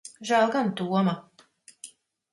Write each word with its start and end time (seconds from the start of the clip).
Žēl 0.29 0.47
gan 0.55 0.71
Toma. 0.81 1.15